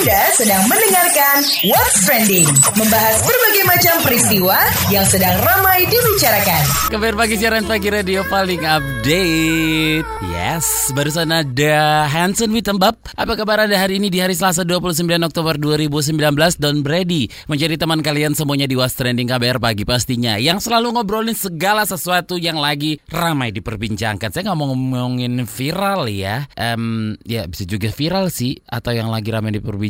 [0.00, 4.56] Anda sedang mendengarkan What's Trending, membahas berbagai macam peristiwa
[4.88, 6.88] yang sedang ramai dibicarakan.
[6.88, 10.08] Kabar pagi siaran pagi radio paling update.
[10.32, 12.96] Yes, barusan ada Hanson Witembab.
[13.12, 16.16] Apa kabar Anda hari ini di hari Selasa 29 Oktober 2019
[16.56, 21.36] Don Brady menjadi teman kalian semuanya di What's Trending KBR pagi pastinya yang selalu ngobrolin
[21.36, 24.32] segala sesuatu yang lagi ramai diperbincangkan.
[24.32, 26.48] Saya nggak mau ngomongin viral ya.
[26.56, 29.89] Um, ya bisa juga viral sih atau yang lagi ramai diperbincangkan.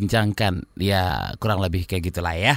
[0.79, 2.57] Ya kurang lebih kayak gitulah ya.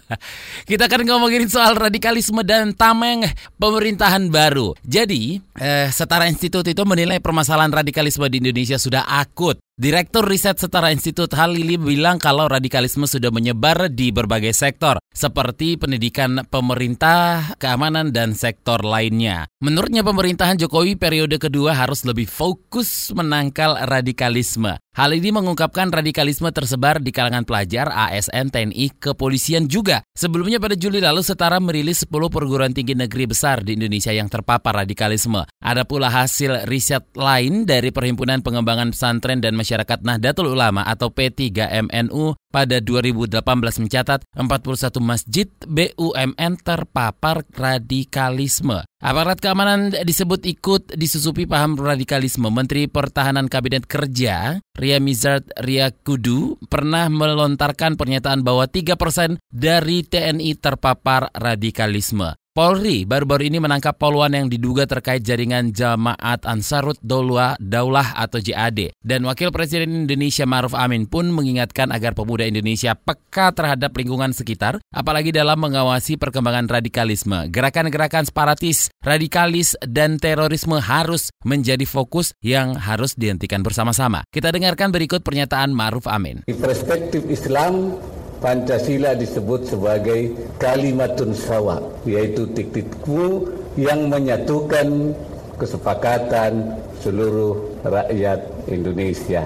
[0.68, 3.26] Kita akan ngomongin soal radikalisme dan tameng
[3.58, 4.76] pemerintahan baru.
[4.86, 9.58] Jadi, eh, Setara Institut itu menilai permasalahan radikalisme di Indonesia sudah akut.
[9.78, 16.42] Direktur Riset Setara Institut Halili bilang kalau radikalisme sudah menyebar di berbagai sektor, seperti pendidikan
[16.50, 19.46] pemerintah, keamanan, dan sektor lainnya.
[19.62, 24.82] Menurutnya pemerintahan Jokowi periode kedua harus lebih fokus menangkal radikalisme.
[24.98, 30.02] Hal ini mengungkapkan radikalisme tersebar di kalangan pelajar, ASN, TNI, kepolisian juga.
[30.10, 34.82] Sebelumnya pada Juli lalu Setara merilis 10 perguruan tinggi negeri besar di Indonesia yang terpapar
[34.82, 35.46] radikalisme.
[35.58, 42.38] Ada pula hasil riset lain dari Perhimpunan Pengembangan Pesantren dan Masyarakat Nahdlatul Ulama atau P3MNU
[42.54, 43.42] pada 2018
[43.82, 48.86] mencatat 41 masjid BUMN terpapar radikalisme.
[49.02, 52.46] Aparat keamanan disebut ikut disusupi paham radikalisme.
[52.54, 60.54] Menteri Pertahanan Kabinet Kerja, Ria Mizard Ria Kudu, pernah melontarkan pernyataan bahwa 3% dari TNI
[60.58, 62.38] terpapar radikalisme.
[62.58, 68.98] Polri baru-baru ini menangkap poluan yang diduga terkait jaringan Jamaat Ansarut Daulah, Daulah atau JAD.
[68.98, 74.82] Dan Wakil Presiden Indonesia Maruf Amin pun mengingatkan agar pemuda Indonesia peka terhadap lingkungan sekitar,
[74.90, 77.46] apalagi dalam mengawasi perkembangan radikalisme.
[77.46, 84.26] Gerakan-gerakan separatis, radikalis, dan terorisme harus menjadi fokus yang harus dihentikan bersama-sama.
[84.34, 86.42] Kita dengarkan berikut pernyataan Maruf Amin.
[86.50, 87.94] Di perspektif Islam,
[88.38, 90.30] Pancasila disebut sebagai
[90.62, 95.10] kalimatun sawa, yaitu titikku yang menyatukan
[95.58, 99.42] kesepakatan seluruh rakyat Indonesia.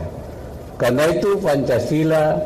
[0.77, 2.37] Karena itu Pancasila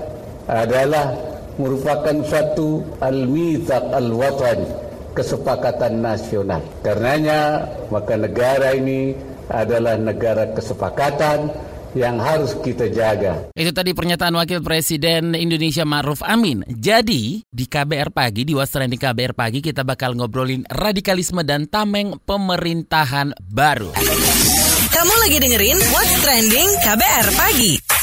[0.47, 1.19] adalah
[1.59, 4.71] merupakan suatu al-mizaq al-watan,
[5.19, 6.63] kesepakatan nasional.
[6.87, 9.19] Karenanya maka negara ini
[9.51, 11.51] adalah negara kesepakatan
[11.97, 13.49] yang harus kita jaga.
[13.57, 16.63] Itu tadi pernyataan Wakil Presiden Indonesia Maruf Amin.
[16.69, 23.33] Jadi, di KBR Pagi, di Wastrani KBR Pagi, kita bakal ngobrolin radikalisme dan tameng pemerintahan
[23.41, 23.97] baru.
[24.93, 27.96] Kamu lagi dengerin What's Trending KBR Pagi.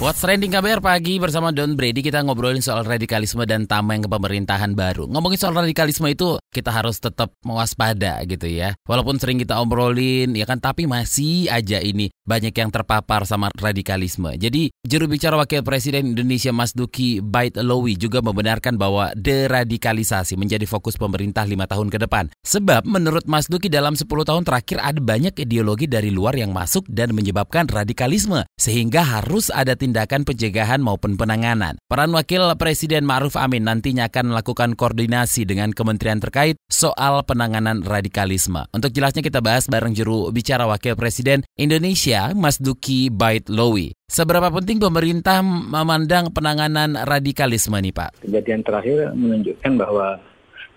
[0.00, 5.04] What's Trending KBR pagi bersama Don Brady kita ngobrolin soal radikalisme dan tameng pemerintahan baru.
[5.04, 8.72] Ngomongin soal radikalisme itu kita harus tetap mewaspada gitu ya.
[8.88, 14.40] Walaupun sering kita obrolin ya kan tapi masih aja ini banyak yang terpapar sama radikalisme.
[14.40, 20.64] Jadi juru bicara Wakil Presiden Indonesia Mas Duki Bait Lowi juga membenarkan bahwa deradikalisasi menjadi
[20.64, 22.32] fokus pemerintah lima tahun ke depan.
[22.40, 26.88] Sebab menurut Mas Duki dalam 10 tahun terakhir ada banyak ideologi dari luar yang masuk
[26.88, 28.48] dan menyebabkan radikalisme.
[28.56, 31.74] Sehingga harus ada tindakan tindakan pencegahan maupun penanganan.
[31.90, 38.70] Peran Wakil Presiden Ma'ruf Amin nantinya akan melakukan koordinasi dengan kementerian terkait soal penanganan radikalisme.
[38.70, 43.90] Untuk jelasnya kita bahas bareng juru bicara Wakil Presiden Indonesia, Mas Duki Bait Lowi.
[44.06, 48.22] Seberapa penting pemerintah memandang penanganan radikalisme nih Pak?
[48.22, 50.22] Kejadian terakhir menunjukkan bahwa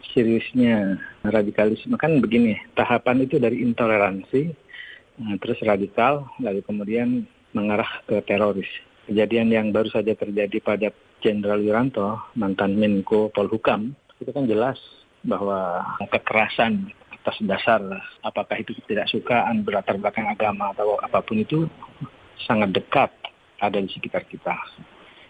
[0.10, 4.42] seriusnya radikalisme kan begini, tahapan itu dari intoleransi,
[5.22, 8.70] eh, terus radikal, lalu kemudian mengarah ke teroris
[9.08, 10.88] kejadian yang baru saja terjadi pada
[11.24, 14.80] Jenderal Wiranto, mantan Menko Polhukam, itu kan jelas
[15.24, 16.92] bahwa kekerasan
[17.24, 17.80] atas dasar
[18.20, 21.64] apakah itu tidak sukaan berlatar belakang agama atau apa pun itu
[22.44, 23.12] sangat dekat
[23.64, 24.52] ada di sekitar kita.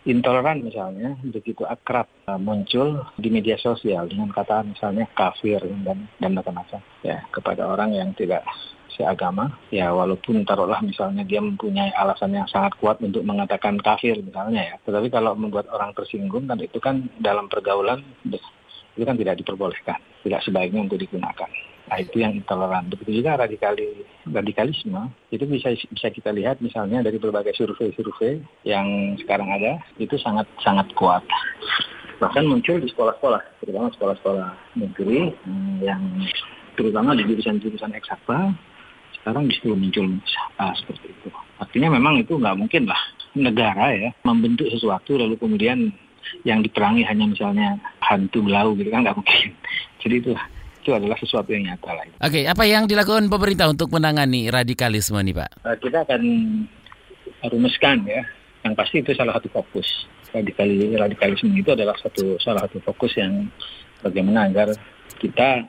[0.03, 6.31] Intoleran misalnya begitu akrab uh, muncul di media sosial dengan kata misalnya kafir dan dan
[6.35, 8.43] macam-macam ya kepada orang yang tidak
[8.93, 14.61] seagama, ya walaupun taruhlah misalnya dia mempunyai alasan yang sangat kuat untuk mengatakan kafir misalnya
[14.61, 18.05] ya, tetapi kalau membuat orang tersinggung kan itu kan dalam pergaulan
[18.93, 21.49] itu kan tidak diperbolehkan, tidak sebaiknya untuk digunakan.
[21.83, 22.87] Nah itu yang intoleran.
[22.87, 29.51] Begitu juga radikali, radikalisme itu bisa bisa kita lihat misalnya dari berbagai survei-survei yang sekarang
[29.51, 31.23] ada itu sangat sangat kuat
[32.23, 34.49] bahkan muncul di sekolah-sekolah, terutama sekolah-sekolah
[34.79, 36.01] negeri hmm, yang
[36.79, 38.55] terutama di jurusan-jurusan eksakta
[39.19, 40.07] sekarang justru muncul
[40.55, 41.27] uh, seperti itu.
[41.59, 42.99] Artinya memang itu nggak mungkin lah
[43.35, 45.91] negara ya membentuk sesuatu lalu kemudian
[46.47, 49.51] yang diperangi hanya misalnya hantu belau gitu kan nggak mungkin.
[50.01, 50.31] Jadi itu
[50.83, 52.05] itu adalah sesuatu yang nyata lah.
[52.19, 55.49] Oke, apa yang dilakukan pemerintah untuk menangani radikalisme nih Pak?
[55.63, 56.21] Uh, kita akan
[57.47, 58.27] rumuskan ya
[58.67, 59.87] yang pasti itu salah satu fokus
[60.35, 63.47] radikalisme radikalisme itu adalah satu salah satu fokus yang
[64.03, 64.75] bagaimana agar
[65.19, 65.67] kita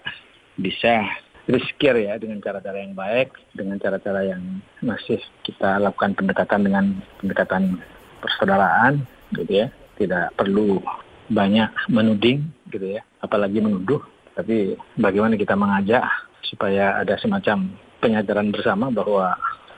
[0.58, 1.06] bisa
[1.44, 4.42] riskir ya dengan cara-cara yang baik, dengan cara-cara yang
[4.80, 6.84] masif kita lakukan pendekatan dengan
[7.20, 7.78] pendekatan
[8.24, 9.04] persaudaraan
[9.36, 9.68] gitu ya.
[9.94, 10.82] Tidak perlu
[11.30, 14.02] banyak menuding gitu ya, apalagi menuduh,
[14.34, 16.02] tapi bagaimana kita mengajak
[16.44, 17.70] supaya ada semacam
[18.02, 19.32] penyadaran bersama bahwa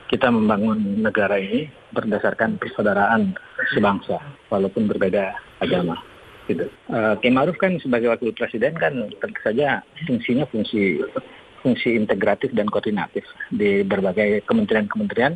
[0.07, 3.35] kita membangun negara ini berdasarkan persaudaraan
[3.75, 4.19] sebangsa
[4.51, 5.99] walaupun berbeda agama
[6.47, 6.67] gitu.
[6.87, 7.19] Uh,
[7.59, 11.03] kan sebagai wakil presiden kan tentu saja fungsinya fungsi
[11.59, 15.35] fungsi integratif dan koordinatif di berbagai kementerian-kementerian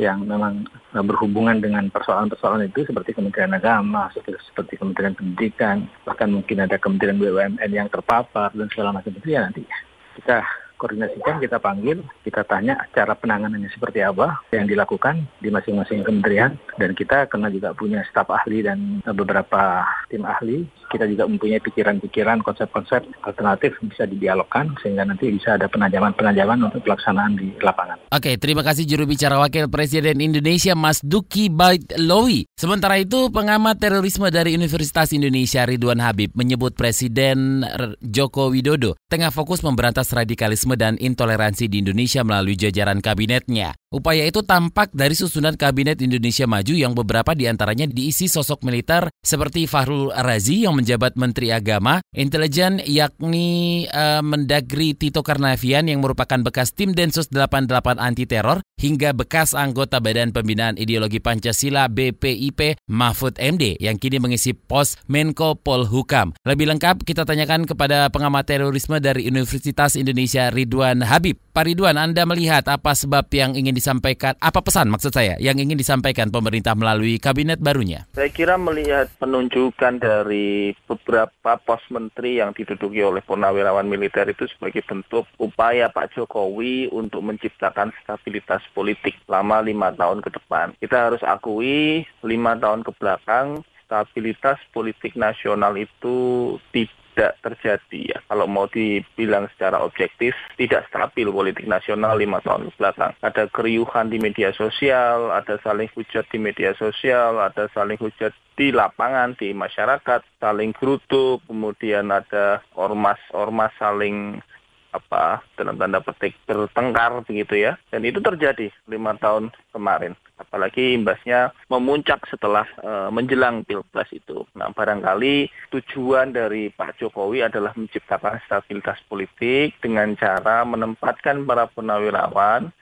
[0.00, 0.64] yang memang
[0.96, 7.68] berhubungan dengan persoalan-persoalan itu seperti Kementerian Agama, seperti, Kementerian Pendidikan, bahkan mungkin ada Kementerian BUMN
[7.68, 9.68] yang terpapar dan segala macam itu ya nanti
[10.16, 10.40] kita
[10.80, 16.56] koordinasikan, kita panggil, kita tanya cara penanganannya seperti apa yang dilakukan di masing-masing kementerian.
[16.80, 22.42] Dan kita karena juga punya staf ahli dan beberapa tim ahli, kita juga mempunyai pikiran-pikiran,
[22.42, 28.02] konsep-konsep alternatif bisa didialogkan sehingga nanti bisa ada penajaman-penajaman untuk pelaksanaan di lapangan.
[28.10, 32.50] Oke, terima kasih juru bicara Wakil Presiden Indonesia Mas Duki Baitlowi.
[32.58, 37.62] Sementara itu, pengamat terorisme dari Universitas Indonesia Ridwan Habib menyebut Presiden
[38.02, 43.78] Joko Widodo tengah fokus memberantas radikalisme dan intoleransi di Indonesia melalui jajaran kabinetnya.
[43.90, 49.10] Upaya itu tampak dari susunan Kabinet Indonesia Maju yang beberapa di antaranya diisi sosok militer
[49.18, 56.40] seperti Fahrul Razi yang menjabat Menteri Agama, intelijen yakni uh, Mendagri Tito Karnavian yang merupakan
[56.40, 63.36] bekas tim Densus 88 anti teror hingga bekas anggota Badan Pembinaan Ideologi Pancasila BPIP Mahfud
[63.36, 66.32] MD yang kini mengisi pos Menko Polhukam.
[66.48, 71.36] Lebih lengkap kita tanyakan kepada pengamat terorisme dari Universitas Indonesia Ridwan Habib.
[71.50, 75.74] Pak Ridwan, Anda melihat apa sebab yang ingin disampaikan, apa pesan maksud saya yang ingin
[75.74, 78.06] disampaikan pemerintah melalui kabinet barunya?
[78.14, 84.84] Saya kira melihat penunjukan dari beberapa pos menteri yang diduduki oleh purnawirawan militer itu sebagai
[84.84, 90.76] bentuk upaya Pak Jokowi untuk menciptakan stabilitas politik selama lima tahun ke depan.
[90.78, 98.18] Kita harus akui lima tahun ke belakang stabilitas politik nasional itu tidak tidak terjadi ya.
[98.30, 103.12] Kalau mau dibilang secara objektif, tidak stabil politik nasional lima tahun belakang.
[103.20, 108.76] Ada keriuhan di media sosial, ada saling hujat di media sosial, ada saling hujat di
[108.76, 114.44] lapangan, di masyarakat, saling geruduk, kemudian ada ormas-ormas saling
[114.90, 117.78] apa dalam tanda petik bertengkar begitu ya.
[117.90, 120.14] Dan itu terjadi lima tahun kemarin.
[120.40, 124.48] Apalagi imbasnya memuncak setelah uh, menjelang pilpres itu.
[124.56, 132.72] Nah barangkali tujuan dari Pak Jokowi adalah menciptakan stabilitas politik dengan cara menempatkan para purnawirawan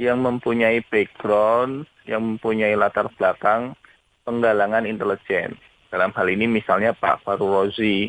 [0.00, 3.76] yang mempunyai background yang mempunyai latar belakang
[4.24, 5.58] penggalangan intelijen.
[5.90, 8.08] Dalam hal ini misalnya Pak Faru Rozi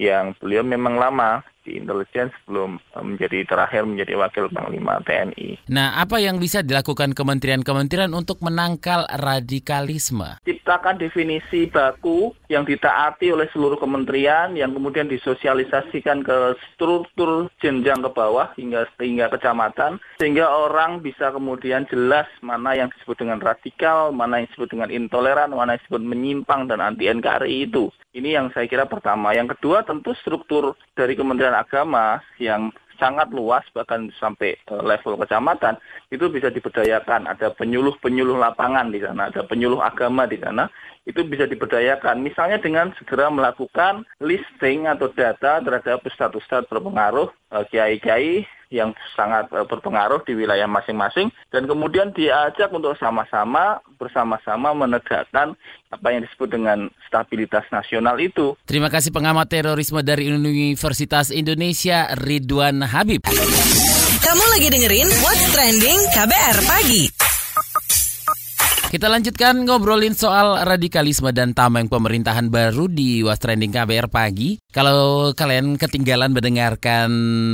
[0.00, 5.70] yang beliau memang lama di intelijen sebelum eh, menjadi terakhir menjadi wakil panglima TNI.
[5.70, 10.40] Nah, apa yang bisa dilakukan kementerian-kementerian untuk menangkal radikalisme?
[10.44, 18.10] Ciptakan definisi baku yang ditaati oleh seluruh kementerian yang kemudian disosialisasikan ke struktur jenjang ke
[18.10, 24.42] bawah hingga hingga kecamatan sehingga orang bisa kemudian jelas mana yang disebut dengan radikal, mana
[24.42, 27.88] yang disebut dengan intoleran, mana yang disebut menyimpang dan anti NKRI itu.
[28.10, 29.30] Ini yang saya kira pertama.
[29.30, 35.80] Yang kedua tentu struktur dari Kementerian Agama yang sangat luas bahkan sampai eh, level kecamatan
[36.12, 37.24] itu bisa diberdayakan.
[37.26, 40.68] Ada penyuluh-penyuluh lapangan di sana ada penyuluh agama di sana
[41.08, 42.20] itu bisa diberdayakan.
[42.20, 49.66] Misalnya dengan segera melakukan listing atau data terhadap status-status berpengaruh eh, kiai-kiai yang sangat uh,
[49.66, 55.58] berpengaruh di wilayah masing-masing dan kemudian diajak untuk sama-sama bersama-sama menegakkan
[55.90, 58.54] apa yang disebut dengan stabilitas nasional itu.
[58.64, 63.26] Terima kasih pengamat terorisme dari Universitas Indonesia Ridwan Habib.
[64.22, 67.09] Kamu lagi dengerin What's Trending KBR Pagi.
[68.90, 74.58] Kita lanjutkan ngobrolin soal radikalisme dan tameng pemerintahan baru di Was Trending KBR pagi.
[74.74, 77.10] Kalau kalian ketinggalan mendengarkan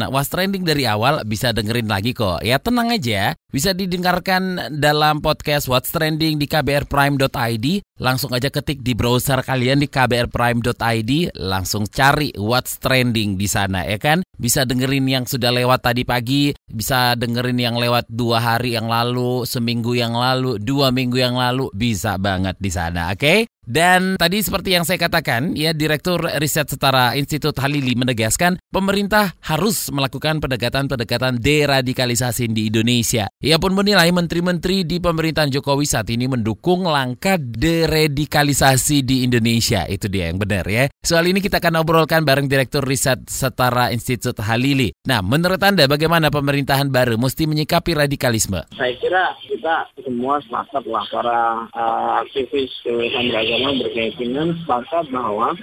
[0.08, 2.40] Was Trending dari awal, bisa dengerin lagi kok.
[2.40, 7.66] Ya tenang aja, bisa didengarkan dalam podcast What's Trending di kbrprime.id.
[8.00, 14.00] Langsung aja ketik di browser kalian di kbrprime.id, langsung cari What's Trending di sana ya
[14.00, 14.24] kan.
[14.36, 19.48] Bisa dengerin yang sudah lewat tadi pagi, bisa dengerin yang lewat dua hari yang lalu,
[19.48, 23.20] seminggu yang lalu, dua minggu yang lalu bisa banget di sana, oke?
[23.20, 23.38] Okay?
[23.66, 29.90] Dan tadi seperti yang saya katakan, ya Direktur Riset Setara Institut Halili menegaskan pemerintah harus
[29.90, 33.26] melakukan pendekatan-pendekatan deradikalisasi di Indonesia.
[33.42, 39.82] Ia pun menilai menteri-menteri di pemerintahan Jokowi saat ini mendukung langkah deradikalisasi di Indonesia.
[39.90, 40.86] Itu dia yang benar ya.
[41.02, 44.94] Soal ini kita akan obrolkan bareng Direktur Riset Setara Institut Halili.
[45.10, 48.62] Nah, menurut Anda bagaimana pemerintahan baru mesti menyikapi radikalisme?
[48.78, 55.56] Saya kira kita semua sepakat lah para uh, aktivis kebebasan beragama berkeyakinan sepakat bahwa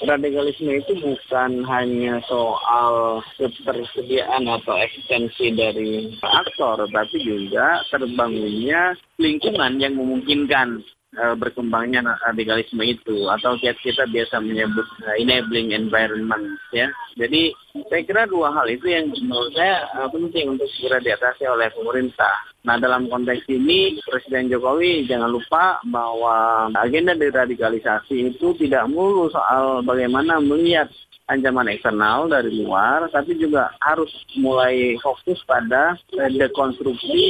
[0.00, 9.94] radikalisme itu bukan hanya soal ketersediaan atau eksistensi dari aktor, tapi juga terbangunnya lingkungan yang
[9.96, 10.80] memungkinkan
[11.18, 16.90] uh, berkembangnya radikalisme itu atau kita biasa menyebut uh, enabling environment ya.
[17.14, 17.54] Jadi
[17.90, 22.34] saya kira dua hal itu yang menurut saya uh, penting untuk segera diatasi oleh pemerintah.
[22.64, 29.84] Nah dalam konteks ini Presiden Jokowi jangan lupa bahwa agenda deradikalisasi itu tidak melulu soal
[29.84, 30.88] bagaimana melihat
[31.24, 37.24] ancaman eksternal dari luar, tapi juga harus mulai fokus pada dekonstruksi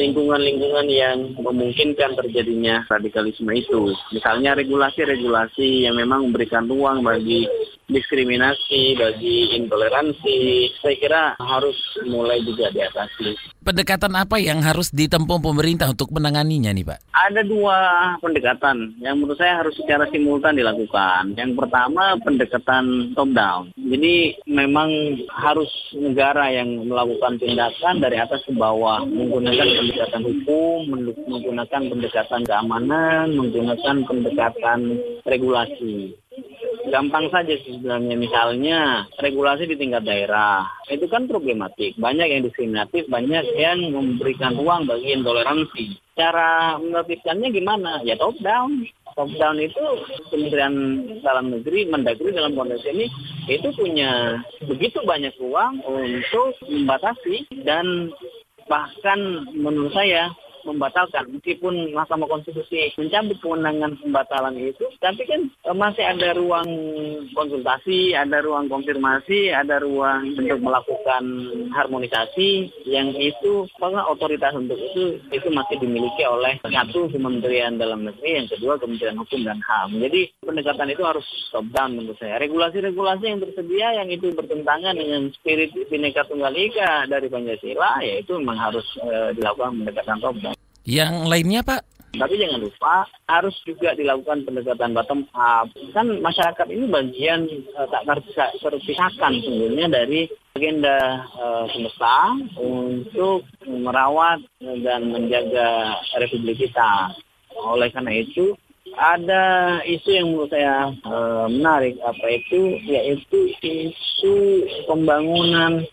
[0.00, 3.92] lingkungan-lingkungan yang memungkinkan terjadinya radikalisme itu.
[4.16, 7.44] Misalnya regulasi-regulasi yang memang memberikan ruang bagi
[7.88, 10.38] diskriminasi, bagi intoleransi,
[10.80, 13.32] saya kira harus mulai juga diatasi.
[13.68, 17.12] Pendekatan apa yang harus ditempuh pemerintah untuk menanganinya nih Pak?
[17.12, 17.76] Ada dua
[18.16, 21.36] pendekatan yang menurut saya harus secara simultan dilakukan.
[21.36, 23.68] Yang pertama pendekatan top down.
[23.76, 24.88] Jadi memang
[25.28, 30.78] harus negara yang melakukan tindakan dari atas ke bawah menggunakan pendekatan hukum,
[31.28, 34.96] menggunakan pendekatan keamanan, menggunakan pendekatan
[35.28, 36.16] regulasi
[36.88, 38.16] gampang saja sih sebenarnya.
[38.18, 38.78] Misalnya
[39.20, 41.94] regulasi di tingkat daerah itu kan problematik.
[41.96, 46.00] Banyak yang diskriminatif banyak yang memberikan ruang bagi intoleransi.
[46.18, 48.02] Cara menertibkannya gimana?
[48.02, 48.84] Ya top down.
[49.14, 49.82] Top down itu
[50.30, 50.74] Kementerian
[51.26, 53.10] Dalam Negeri Mendagri dalam konteks ini
[53.50, 58.12] itu punya begitu banyak ruang untuk membatasi dan
[58.68, 60.30] bahkan menurut saya
[60.68, 61.32] membatalkan.
[61.32, 66.68] Meskipun Mahkamah Konstitusi mencabut kewenangan pembatalan itu tapi kan e, masih ada ruang
[67.32, 71.24] konsultasi ada ruang konfirmasi ada ruang untuk melakukan
[71.72, 78.44] harmonisasi yang itu karena otoritas untuk itu itu masih dimiliki oleh satu Kementerian Dalam Negeri
[78.44, 79.96] yang kedua Kementerian Hukum dan HAM.
[80.02, 82.42] Jadi pendekatan itu harus top down menurut saya.
[82.42, 88.34] Regulasi-regulasi yang tersedia yang itu bertentangan dengan spirit Bhinneka Tunggal Ika dari Pancasila ya itu
[88.36, 90.57] memang harus e, dilakukan pendekatan top down
[90.88, 91.84] yang lainnya Pak?
[92.16, 95.68] Tapi jangan lupa harus juga dilakukan pendekatan bottom up.
[95.92, 97.44] Kan masyarakat ini bagian
[97.76, 98.24] uh, tak
[98.64, 100.24] terpisahkan sebenarnya dari
[100.56, 104.40] agenda uh, semesta untuk merawat
[104.80, 107.12] dan menjaga republik kita.
[107.60, 108.56] Oleh karena itu
[108.96, 109.44] ada
[109.84, 115.84] isu yang menurut saya uh, menarik apa itu yaitu isu pembangunan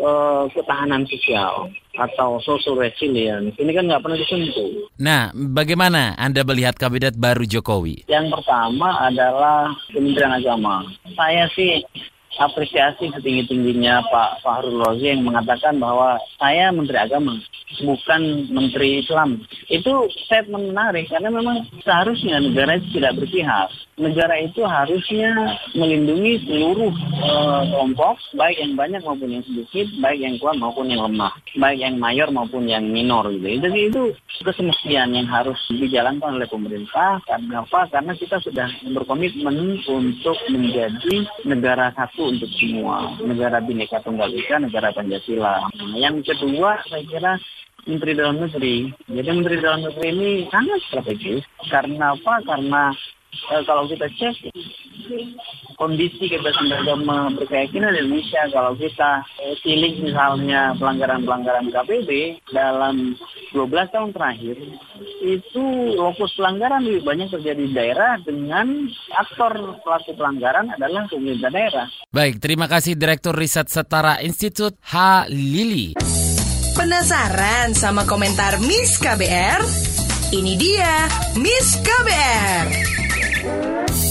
[0.00, 4.88] uh, ketahanan sosial atau social resilience ini kan nggak pernah disentuh.
[5.00, 8.04] Nah, bagaimana Anda melihat kabinet baru Jokowi?
[8.08, 10.84] Yang pertama adalah Kementerian Agama.
[11.16, 11.80] Saya sih
[12.36, 17.34] apresiasi setinggi-tingginya Pak Fahrul Rozi yang mengatakan bahwa saya Menteri Agama,
[17.82, 19.42] bukan Menteri Islam.
[19.66, 23.68] Itu statement menarik karena memang seharusnya negara itu tidak berpihak.
[23.96, 26.92] Negara itu harusnya melindungi seluruh
[27.24, 31.80] uh, kelompok, baik yang banyak maupun yang sedikit, baik yang kuat maupun yang lemah, baik
[31.80, 33.56] yang mayor maupun yang minor gitu.
[33.56, 34.02] Jadi itu
[34.44, 37.24] kesemestian yang harus dijalankan oleh pemerintah.
[37.24, 37.88] Karena apa?
[37.88, 44.90] Karena kita sudah berkomitmen untuk menjadi negara satu untuk semua negara Bhinneka Tunggal Ika, negara
[44.90, 45.70] Pancasila.
[45.70, 47.32] Nah, yang kedua, saya kira
[47.86, 48.90] Menteri Dalam Negeri.
[49.06, 51.46] Jadi Menteri Dalam Negeri ini sangat strategis.
[51.70, 52.42] Karena apa?
[52.42, 52.90] Karena
[53.32, 54.52] eh, kalau kita cek
[55.76, 62.10] kondisi kebebasan beragama berkeyakinan di Indonesia kalau kita eh, pilih misalnya pelanggaran-pelanggaran KPB
[62.50, 63.14] dalam
[63.52, 64.56] 12 tahun terakhir
[65.22, 65.64] itu
[65.96, 71.86] lokus pelanggaran lebih banyak terjadi di daerah dengan aktor pelaku pelanggaran adalah pemerintah daerah.
[72.10, 75.28] Baik, terima kasih Direktur Riset Setara Institut H.
[75.28, 75.96] Lili.
[76.76, 79.60] Penasaran sama komentar Miss KBR?
[80.36, 81.08] Ini dia
[81.40, 83.05] Miss KBR.
[83.46, 84.05] Bye.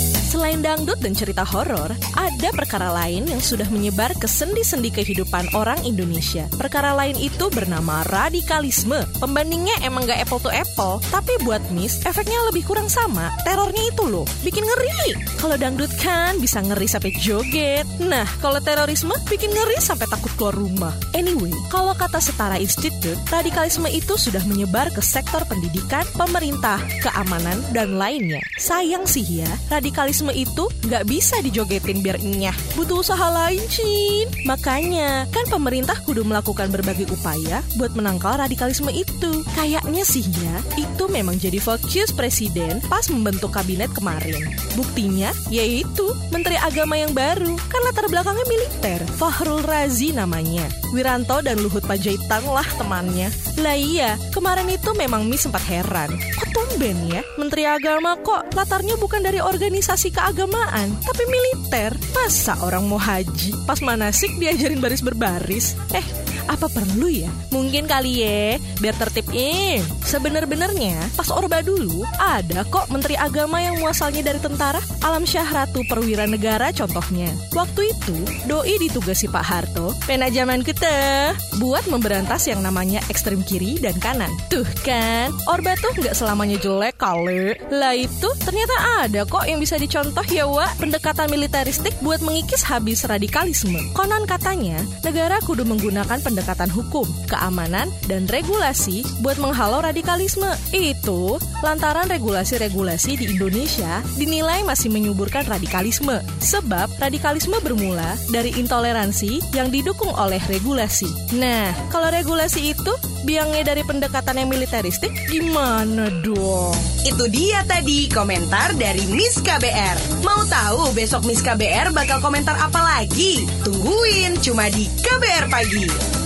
[0.46, 5.82] Selain dangdut dan cerita horor, ada perkara lain yang sudah menyebar ke sendi-sendi kehidupan orang
[5.82, 6.46] Indonesia.
[6.54, 9.10] Perkara lain itu bernama radikalisme.
[9.18, 13.34] Pembandingnya emang gak apple to apple, tapi buat Miss, efeknya lebih kurang sama.
[13.42, 15.18] Terornya itu loh, bikin ngeri.
[15.42, 17.90] Kalau dangdut kan bisa ngeri sampai joget.
[17.98, 20.94] Nah, kalau terorisme bikin ngeri sampai takut keluar rumah.
[21.18, 27.98] Anyway, kalau kata Setara Institute, radikalisme itu sudah menyebar ke sektor pendidikan, pemerintah, keamanan, dan
[27.98, 28.46] lainnya.
[28.62, 32.54] Sayang sih ya, radikalisme itu nggak bisa dijogetin biar nyah.
[32.76, 34.28] Butuh usaha lain, Cin.
[34.44, 39.42] Makanya, kan pemerintah kudu melakukan berbagai upaya buat menangkal radikalisme itu.
[39.56, 44.44] Kayaknya sih ya, itu memang jadi fokus presiden pas membentuk kabinet kemarin.
[44.76, 49.00] Buktinya, yaitu Menteri Agama yang baru, kan latar belakangnya militer.
[49.16, 50.68] Fahrul Razi namanya.
[50.92, 53.32] Wiranto dan Luhut Panjaitan lah temannya.
[53.60, 56.12] Lah iya, kemarin itu memang Mi sempat heran.
[56.18, 61.96] Kok tumben ya, Menteri Agama kok latarnya bukan dari organisasi keagamaan, tapi militer.
[62.12, 65.80] Masa orang mau haji, pas manasik diajarin baris berbaris?
[65.96, 66.04] Eh,
[66.48, 67.30] apa perlu ya?
[67.52, 69.82] Mungkin kali ya, biar tertib in.
[70.06, 74.80] Sebener-benernya, pas Orba dulu, ada kok Menteri Agama yang muasalnya dari tentara.
[75.04, 77.30] Alam Syah Ratu Perwira Negara contohnya.
[77.52, 83.78] Waktu itu, Doi ditugasi Pak Harto, pena zaman kita, buat memberantas yang namanya ekstrem kiri
[83.82, 84.32] dan kanan.
[84.50, 87.58] Tuh kan, Orba tuh nggak selamanya jelek kali.
[87.74, 90.78] Lah itu, ternyata ada kok yang bisa dicontoh ya, Wak.
[90.80, 93.80] Pendekatan militeristik buat mengikis habis radikalisme.
[93.98, 100.52] Konon katanya, negara kudu menggunakan pendekatan hukum, keamanan, dan regulasi buat menghalau radikalisme.
[100.76, 106.20] Itu lantaran regulasi-regulasi di Indonesia dinilai masih menyuburkan radikalisme.
[106.44, 111.08] Sebab radikalisme bermula dari intoleransi yang didukung oleh regulasi.
[111.40, 112.92] Nah, kalau regulasi itu
[113.24, 116.76] biangnya dari pendekatan yang militeristik, gimana dong?
[117.08, 120.20] Itu dia tadi komentar dari Miss KBR.
[120.28, 123.48] Mau tahu besok Miss KBR bakal komentar apa lagi?
[123.64, 126.25] Tungguin cuma di KBR Pagi.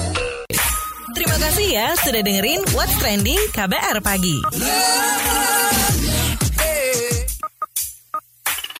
[1.29, 4.41] Terima kasih ya sudah dengerin What's Trending KBR Pagi.